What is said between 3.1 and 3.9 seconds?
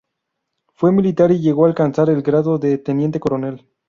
coronel.